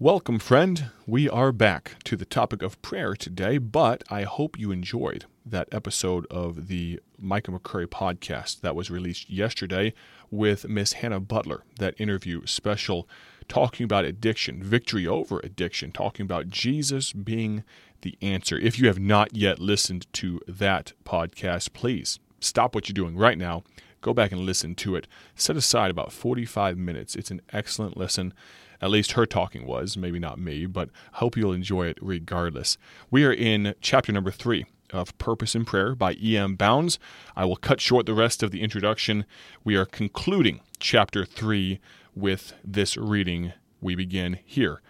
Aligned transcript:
Welcome, 0.00 0.38
friend. 0.38 0.92
We 1.08 1.28
are 1.28 1.50
back 1.50 1.96
to 2.04 2.14
the 2.14 2.24
topic 2.24 2.62
of 2.62 2.80
prayer 2.82 3.16
today, 3.16 3.58
but 3.58 4.04
I 4.08 4.22
hope 4.22 4.56
you 4.56 4.70
enjoyed 4.70 5.24
that 5.44 5.66
episode 5.72 6.24
of 6.30 6.68
the 6.68 7.00
Micah 7.18 7.50
McCurry 7.50 7.88
podcast 7.88 8.60
that 8.60 8.76
was 8.76 8.92
released 8.92 9.28
yesterday 9.28 9.92
with 10.30 10.68
Miss 10.68 10.92
Hannah 10.92 11.18
Butler. 11.18 11.64
That 11.80 12.00
interview 12.00 12.46
special 12.46 13.08
talking 13.48 13.82
about 13.82 14.04
addiction, 14.04 14.62
victory 14.62 15.04
over 15.04 15.40
addiction, 15.40 15.90
talking 15.90 16.22
about 16.22 16.46
Jesus 16.46 17.12
being 17.12 17.64
the 18.02 18.16
answer. 18.22 18.56
If 18.56 18.78
you 18.78 18.86
have 18.86 19.00
not 19.00 19.34
yet 19.34 19.58
listened 19.58 20.06
to 20.12 20.40
that 20.46 20.92
podcast, 21.04 21.72
please 21.72 22.20
stop 22.38 22.72
what 22.72 22.88
you're 22.88 22.94
doing 22.94 23.16
right 23.16 23.36
now. 23.36 23.64
Go 24.00 24.14
back 24.14 24.30
and 24.30 24.42
listen 24.42 24.76
to 24.76 24.94
it. 24.94 25.08
Set 25.34 25.56
aside 25.56 25.90
about 25.90 26.12
45 26.12 26.78
minutes. 26.78 27.16
It's 27.16 27.32
an 27.32 27.42
excellent 27.52 27.96
listen 27.96 28.32
at 28.80 28.90
least 28.90 29.12
her 29.12 29.26
talking 29.26 29.66
was, 29.66 29.96
maybe 29.96 30.18
not 30.18 30.38
me, 30.38 30.66
but 30.66 30.90
hope 31.14 31.36
you'll 31.36 31.52
enjoy 31.52 31.86
it 31.86 31.98
regardless. 32.00 32.78
We 33.10 33.24
are 33.24 33.32
in 33.32 33.74
chapter 33.80 34.12
number 34.12 34.30
three 34.30 34.66
of 34.92 35.16
Purpose 35.18 35.54
in 35.54 35.64
Prayer 35.64 35.94
by 35.94 36.14
E.M. 36.14 36.54
Bounds. 36.54 36.98
I 37.36 37.44
will 37.44 37.56
cut 37.56 37.80
short 37.80 38.06
the 38.06 38.14
rest 38.14 38.42
of 38.42 38.50
the 38.50 38.62
introduction. 38.62 39.24
We 39.64 39.76
are 39.76 39.84
concluding 39.84 40.60
chapter 40.78 41.24
three 41.24 41.80
with 42.14 42.54
this 42.64 42.96
reading. 42.96 43.52
We 43.80 43.94
begin 43.94 44.38
here. 44.44 44.80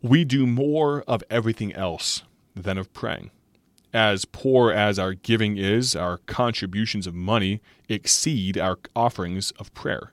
We 0.00 0.24
do 0.24 0.46
more 0.46 1.02
of 1.08 1.24
everything 1.28 1.72
else 1.72 2.22
than 2.54 2.78
of 2.78 2.92
praying. 2.92 3.30
As 3.92 4.24
poor 4.26 4.70
as 4.70 4.98
our 4.98 5.14
giving 5.14 5.56
is, 5.56 5.96
our 5.96 6.18
contributions 6.18 7.06
of 7.06 7.14
money 7.14 7.60
exceed 7.88 8.58
our 8.58 8.78
offerings 8.94 9.50
of 9.52 9.72
prayer. 9.74 10.12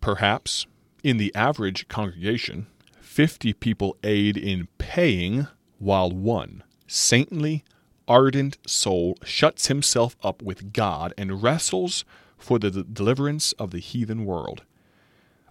Perhaps 0.00 0.66
in 1.02 1.16
the 1.16 1.34
average 1.34 1.88
congregation, 1.88 2.66
50 3.00 3.52
people 3.54 3.96
aid 4.02 4.36
in 4.36 4.68
paying, 4.78 5.46
while 5.78 6.10
one 6.10 6.62
saintly, 6.86 7.64
ardent 8.08 8.58
soul 8.66 9.16
shuts 9.24 9.68
himself 9.68 10.16
up 10.22 10.42
with 10.42 10.72
God 10.72 11.14
and 11.16 11.42
wrestles 11.42 12.04
for 12.36 12.58
the 12.58 12.70
deliverance 12.70 13.52
of 13.52 13.70
the 13.70 13.78
heathen 13.78 14.24
world. 14.24 14.62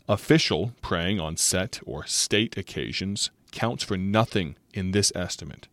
Official 0.07 0.73
praying 0.81 1.19
on 1.19 1.37
set 1.37 1.79
or 1.85 2.05
state 2.05 2.57
occasions 2.57 3.29
counts 3.51 3.83
for 3.83 3.97
nothing 3.97 4.55
in 4.73 4.91
this 4.91 5.11
estimate. 5.15 5.67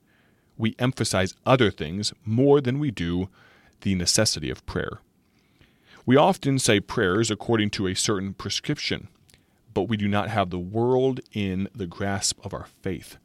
We 0.57 0.77
emphasize 0.79 1.35
other 1.45 1.71
things 1.71 2.13
more 2.25 2.61
than 2.61 2.79
we 2.79 2.91
do 2.91 3.29
the 3.81 3.95
necessity 3.95 4.51
of 4.51 4.65
prayer. 4.67 5.01
We 6.05 6.17
often 6.17 6.59
say 6.59 6.81
prayers 6.81 7.31
according 7.31 7.71
to 7.71 7.89
a 7.89 7.95
certain 7.95 8.35
prescription 8.35 9.09
but 9.77 9.91
we 9.91 9.99
do 9.99 10.09
not 10.09 10.31
have 10.31 10.49
the 10.49 10.59
world 10.59 11.21
in 11.35 11.69
the 11.75 11.87
grasp 11.87 12.43
of 12.43 12.55
our 12.55 12.67
faith. 12.81 13.19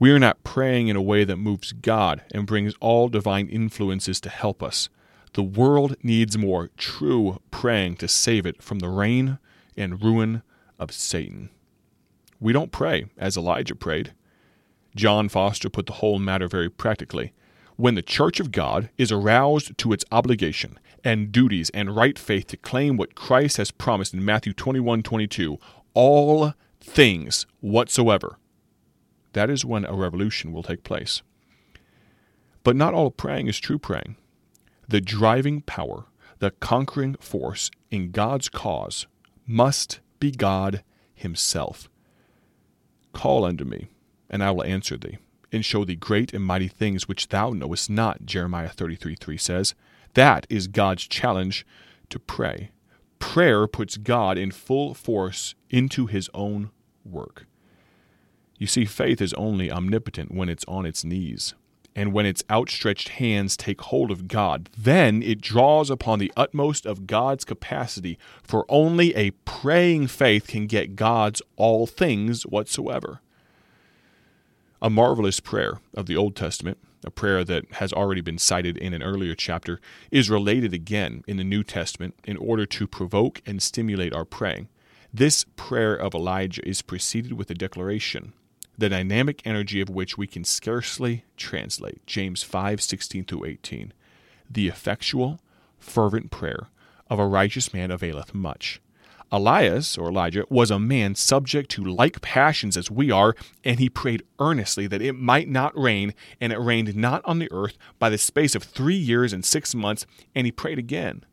We 0.00 0.10
are 0.10 0.18
not 0.18 0.42
praying 0.42 0.88
in 0.88 0.96
a 0.96 1.00
way 1.00 1.22
that 1.22 1.36
moves 1.36 1.70
God 1.70 2.22
and 2.32 2.44
brings 2.44 2.74
all 2.80 3.06
divine 3.08 3.46
influences 3.46 4.20
to 4.22 4.30
help 4.30 4.64
us. 4.64 4.88
The 5.34 5.44
world 5.44 5.94
needs 6.02 6.36
more 6.36 6.70
true 6.76 7.40
praying 7.52 7.98
to 7.98 8.08
save 8.08 8.46
it 8.46 8.60
from 8.60 8.80
the 8.80 8.88
reign 8.88 9.38
and 9.76 10.02
ruin 10.02 10.42
of 10.76 10.90
Satan. 10.90 11.50
We 12.40 12.52
don't 12.52 12.72
pray 12.72 13.04
as 13.16 13.36
Elijah 13.36 13.76
prayed. 13.76 14.12
John 14.96 15.28
Foster 15.28 15.70
put 15.70 15.86
the 15.86 15.92
whole 15.92 16.18
matter 16.18 16.48
very 16.48 16.68
practically. 16.68 17.32
When 17.80 17.94
the 17.94 18.02
church 18.02 18.40
of 18.40 18.52
God 18.52 18.90
is 18.98 19.10
aroused 19.10 19.78
to 19.78 19.94
its 19.94 20.04
obligation 20.12 20.78
and 21.02 21.32
duties 21.32 21.70
and 21.70 21.96
right 21.96 22.18
faith 22.18 22.48
to 22.48 22.58
claim 22.58 22.98
what 22.98 23.14
Christ 23.14 23.56
has 23.56 23.70
promised 23.70 24.12
in 24.12 24.22
Matthew 24.22 24.52
21 24.52 25.02
22, 25.02 25.56
all 25.94 26.52
things 26.78 27.46
whatsoever, 27.60 28.36
that 29.32 29.48
is 29.48 29.64
when 29.64 29.86
a 29.86 29.94
revolution 29.94 30.52
will 30.52 30.62
take 30.62 30.84
place. 30.84 31.22
But 32.64 32.76
not 32.76 32.92
all 32.92 33.10
praying 33.10 33.46
is 33.46 33.58
true 33.58 33.78
praying. 33.78 34.16
The 34.86 35.00
driving 35.00 35.62
power, 35.62 36.04
the 36.38 36.50
conquering 36.50 37.14
force 37.14 37.70
in 37.90 38.10
God's 38.10 38.50
cause 38.50 39.06
must 39.46 40.00
be 40.18 40.30
God 40.30 40.84
Himself. 41.14 41.88
Call 43.14 43.46
unto 43.46 43.64
me, 43.64 43.88
and 44.28 44.44
I 44.44 44.50
will 44.50 44.64
answer 44.64 44.98
thee, 44.98 45.16
and 45.52 45.64
show 45.64 45.84
thee 45.84 45.96
great 45.96 46.32
and 46.32 46.44
mighty 46.44 46.68
things 46.68 47.08
which 47.08 47.28
thou 47.28 47.50
knowest 47.50 47.90
not, 47.90 48.24
Jeremiah 48.24 48.68
33 48.68 49.14
3 49.14 49.36
says. 49.36 49.74
That 50.14 50.46
is 50.48 50.66
God's 50.66 51.06
challenge 51.06 51.66
to 52.08 52.18
pray. 52.18 52.70
Prayer 53.18 53.66
puts 53.66 53.96
God 53.96 54.38
in 54.38 54.50
full 54.50 54.94
force 54.94 55.54
into 55.68 56.06
his 56.06 56.28
own 56.34 56.70
work. 57.04 57.46
You 58.58 58.66
see, 58.66 58.84
faith 58.84 59.22
is 59.22 59.32
only 59.34 59.70
omnipotent 59.70 60.34
when 60.34 60.48
it's 60.48 60.64
on 60.66 60.84
its 60.84 61.04
knees. 61.04 61.54
And 61.96 62.12
when 62.12 62.26
its 62.26 62.44
outstretched 62.50 63.10
hands 63.10 63.56
take 63.56 63.80
hold 63.80 64.10
of 64.10 64.28
God, 64.28 64.68
then 64.76 65.22
it 65.22 65.40
draws 65.40 65.90
upon 65.90 66.18
the 66.18 66.32
utmost 66.36 66.86
of 66.86 67.06
God's 67.06 67.44
capacity, 67.44 68.18
for 68.42 68.64
only 68.68 69.14
a 69.16 69.32
praying 69.44 70.06
faith 70.06 70.46
can 70.46 70.66
get 70.66 70.94
God's 70.94 71.42
all 71.56 71.86
things 71.86 72.44
whatsoever. 72.44 73.20
A 74.82 74.90
marvelous 74.90 75.40
prayer 75.40 75.80
of 75.94 76.06
the 76.06 76.16
Old 76.16 76.36
Testament 76.36 76.78
a 77.04 77.10
prayer 77.10 77.44
that 77.44 77.72
has 77.72 77.92
already 77.92 78.20
been 78.20 78.38
cited 78.38 78.76
in 78.76 78.92
an 78.92 79.02
earlier 79.02 79.34
chapter, 79.34 79.80
is 80.10 80.30
related 80.30 80.74
again 80.74 81.24
in 81.26 81.36
the 81.36 81.44
New 81.44 81.62
Testament 81.62 82.14
in 82.24 82.36
order 82.36 82.66
to 82.66 82.86
provoke 82.86 83.40
and 83.46 83.62
stimulate 83.62 84.12
our 84.12 84.24
praying. 84.24 84.68
This 85.12 85.44
prayer 85.56 85.94
of 85.94 86.14
Elijah 86.14 86.66
is 86.68 86.82
preceded 86.82 87.32
with 87.32 87.50
a 87.50 87.54
declaration, 87.54 88.32
the 88.76 88.88
dynamic 88.88 89.42
energy 89.44 89.80
of 89.80 89.90
which 89.90 90.16
we 90.16 90.26
can 90.26 90.44
scarcely 90.44 91.24
translate. 91.36 92.04
James 92.06 92.42
5:16 92.42 93.24
through 93.24 93.44
18. 93.46 93.92
The 94.48 94.68
effectual, 94.68 95.40
fervent 95.78 96.30
prayer 96.30 96.68
of 97.08 97.18
a 97.18 97.26
righteous 97.26 97.72
man 97.72 97.90
availeth 97.90 98.34
much. 98.34 98.80
Elias, 99.32 99.96
or 99.96 100.08
Elijah, 100.08 100.44
was 100.48 100.70
a 100.70 100.78
man 100.78 101.14
subject 101.14 101.70
to 101.70 101.84
like 101.84 102.20
passions 102.20 102.76
as 102.76 102.90
we 102.90 103.10
are, 103.10 103.34
and 103.64 103.78
he 103.78 103.88
prayed 103.88 104.24
earnestly 104.40 104.86
that 104.88 105.02
it 105.02 105.12
might 105.12 105.48
not 105.48 105.78
rain, 105.78 106.14
and 106.40 106.52
it 106.52 106.58
rained 106.58 106.96
not 106.96 107.22
on 107.24 107.38
the 107.38 107.50
earth 107.52 107.78
by 107.98 108.10
the 108.10 108.18
space 108.18 108.54
of 108.54 108.64
three 108.64 108.96
years 108.96 109.32
and 109.32 109.44
six 109.44 109.74
months. 109.74 110.04
And 110.34 110.46
he 110.46 110.52
prayed 110.52 110.78
again, 110.78 111.24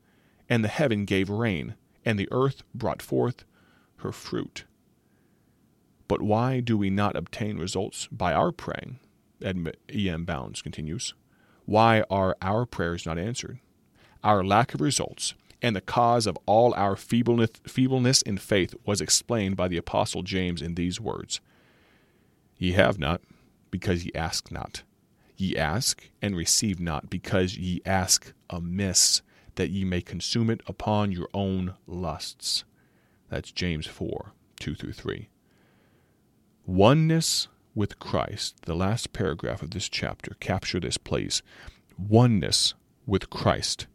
and 0.48 0.64
the 0.64 0.70
heaven 0.70 1.06
gave 1.06 1.30
rain, 1.30 1.76
and 2.06 2.20
the 2.20 2.30
earth 2.32 2.62
brought 2.76 3.02
forth 3.02 3.46
her 3.98 4.12
fruit. 4.12 4.66
But 6.08 6.22
why 6.22 6.60
do 6.60 6.78
we 6.78 6.90
not 6.90 7.16
obtain 7.16 7.58
results 7.58 8.08
by 8.12 8.34
our 8.34 8.52
praying? 8.52 9.00
E.M. 9.44 10.24
Bounds 10.24 10.62
continues. 10.62 11.14
Why 11.66 12.04
are 12.10 12.38
our 12.42 12.66
prayers 12.66 13.06
not 13.06 13.18
answered? 13.18 13.60
Our 14.24 14.44
lack 14.44 14.74
of 14.74 14.82
results 14.82 15.34
and 15.62 15.76
the 15.76 15.82
cause 15.82 16.28
of 16.28 16.38
all 16.46 16.74
our 16.76 16.96
feebleness, 16.96 17.50
feebleness 17.66 18.22
in 18.22 18.38
faith 18.38 18.76
was 18.86 19.02
explained 19.02 19.58
by 19.58 19.68
the 19.68 19.78
Apostle 19.78 20.24
James 20.24 20.62
in 20.62 20.76
these 20.76 21.00
words 21.00 21.40
Ye 22.58 22.72
have 22.74 22.98
not, 22.98 23.22
because 23.70 24.06
ye 24.06 24.12
ask 24.16 24.52
not. 24.52 24.84
Ye 25.36 25.56
ask 25.56 26.10
and 26.22 26.36
receive 26.36 26.80
not, 26.80 27.10
because 27.10 27.56
ye 27.58 27.82
ask 27.86 28.34
amiss, 28.50 29.22
that 29.56 29.70
ye 29.70 29.84
may 29.84 30.02
consume 30.02 30.50
it 30.50 30.62
upon 30.66 31.12
your 31.12 31.30
own 31.34 31.76
lusts. 31.86 32.64
That's 33.30 33.52
James 33.52 33.86
4 33.86 34.34
2 34.60 34.76
through 34.76 34.94
3. 34.94 35.30
Oneness 36.66 37.48
with 37.76 38.00
Christ, 38.00 38.56
the 38.66 38.76
last 38.76 39.14
paragraph 39.14 39.62
of 39.62 39.72
this 39.72 39.88
chapter, 39.88 40.36
capture 40.40 40.80
this, 40.80 40.98
please. 40.98 41.44
Oneness 41.98 42.74
with 43.06 43.30
Christ 43.30 43.86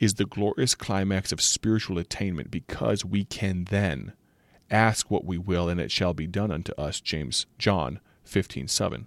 is 0.00 0.14
the 0.14 0.24
glorious 0.24 0.74
climax 0.74 1.30
of 1.30 1.40
spiritual 1.40 1.98
attainment 1.98 2.50
because 2.50 3.04
we 3.04 3.24
can 3.24 3.64
then 3.64 4.12
ask 4.70 5.10
what 5.10 5.24
we 5.24 5.36
will 5.36 5.68
and 5.68 5.78
it 5.80 5.92
shall 5.92 6.14
be 6.14 6.26
done 6.26 6.50
unto 6.50 6.72
us 6.72 7.00
James 7.00 7.46
John 7.58 8.00
15:7 8.26 9.06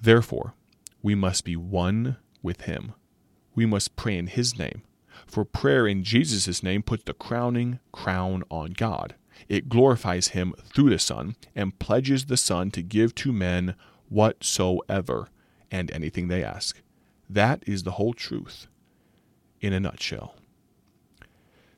Therefore 0.00 0.54
we 1.02 1.14
must 1.14 1.44
be 1.44 1.56
one 1.56 2.16
with 2.42 2.62
him. 2.62 2.94
We 3.54 3.66
must 3.66 3.96
pray 3.96 4.16
in 4.16 4.28
his 4.28 4.58
name 4.58 4.82
for 5.26 5.44
prayer 5.44 5.86
in 5.86 6.04
Jesus' 6.04 6.62
name 6.62 6.82
puts 6.82 7.04
the 7.04 7.12
crowning 7.12 7.80
crown 7.92 8.44
on 8.50 8.72
God. 8.72 9.14
It 9.48 9.68
glorifies 9.68 10.28
him 10.28 10.54
through 10.64 10.90
the 10.90 10.98
Son 10.98 11.36
and 11.54 11.78
pledges 11.78 12.26
the 12.26 12.36
Son 12.36 12.70
to 12.72 12.82
give 12.82 13.14
to 13.16 13.32
men 13.32 13.74
whatsoever 14.08 15.28
and 15.70 15.90
anything 15.90 16.28
they 16.28 16.42
ask. 16.44 16.80
That 17.28 17.62
is 17.66 17.82
the 17.82 17.92
whole 17.92 18.14
truth 18.14 18.68
in 19.60 19.72
a 19.72 19.80
nutshell. 19.80 20.34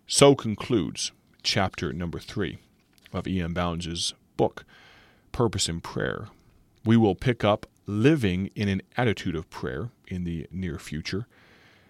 So 0.07 0.35
concludes 0.35 1.13
chapter 1.43 1.93
number 1.93 2.19
three 2.19 2.59
of 3.13 3.27
E.M. 3.27 3.55
Bounds' 3.55 4.15
book, 4.37 4.65
Purpose 5.33 5.69
in 5.69 5.81
Prayer. 5.81 6.29
We 6.85 6.97
will 6.97 7.15
pick 7.15 7.45
up 7.45 7.67
living 7.87 8.51
in 8.55 8.69
an 8.69 8.83
attitude 8.97 9.37
of 9.37 9.51
prayer 9.51 9.91
in 10.07 10.25
the 10.25 10.47
near 10.51 10.79
future. 10.79 11.27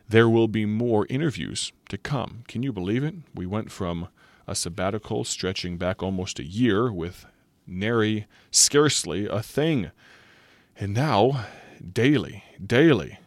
There 0.09 0.29
will 0.29 0.49
be 0.49 0.67
more 0.67 1.07
interviews 1.09 1.73
to 1.89 1.99
come. 1.99 2.43
Can 2.49 2.63
you 2.63 2.73
believe 2.73 3.05
it? 3.05 3.15
We 3.35 3.47
went 3.47 3.71
from 3.71 4.09
a 4.47 4.55
sabbatical 4.55 5.25
stretching 5.25 5.79
back 5.79 6.03
almost 6.03 6.39
a 6.39 6.45
year 6.45 6.93
with 6.93 7.27
nary, 7.67 8.27
scarcely 8.51 9.27
a 9.27 9.43
thing. 9.43 9.93
And 10.77 10.95
now, 10.95 11.47
daily, 11.93 12.43
daily, 12.65 13.19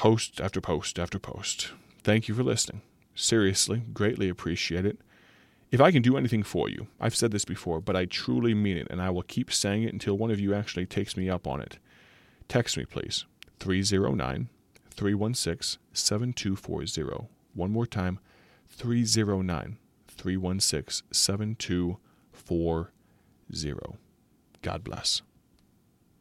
post 0.00 0.40
after 0.40 0.60
post 0.62 0.98
after 0.98 1.18
post. 1.18 1.72
Thank 2.02 2.26
you 2.26 2.34
for 2.34 2.42
listening. 2.42 2.80
Seriously, 3.14 3.82
greatly 3.92 4.30
appreciate 4.30 4.86
it. 4.86 4.98
If 5.70 5.82
I 5.82 5.92
can 5.92 6.00
do 6.00 6.16
anything 6.16 6.42
for 6.42 6.70
you, 6.70 6.86
I've 6.98 7.14
said 7.14 7.32
this 7.32 7.44
before, 7.44 7.82
but 7.82 7.96
I 7.96 8.06
truly 8.06 8.54
mean 8.54 8.78
it, 8.78 8.86
and 8.88 9.02
I 9.02 9.10
will 9.10 9.22
keep 9.22 9.52
saying 9.52 9.82
it 9.82 9.92
until 9.92 10.16
one 10.16 10.30
of 10.30 10.40
you 10.40 10.54
actually 10.54 10.86
takes 10.86 11.18
me 11.18 11.28
up 11.28 11.46
on 11.46 11.60
it. 11.60 11.76
Text 12.48 12.78
me, 12.78 12.86
please. 12.86 13.26
309 13.58 14.48
316 14.90 15.78
7240. 15.92 17.28
One 17.52 17.70
more 17.70 17.84
time 17.84 18.20
309 18.70 19.76
316 20.08 21.06
7240. 21.12 23.98
God 24.62 24.82
bless. 24.82 25.20